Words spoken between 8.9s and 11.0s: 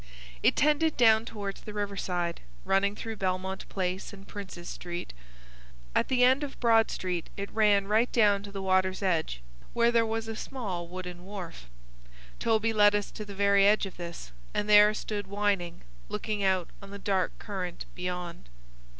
edge, where there was a small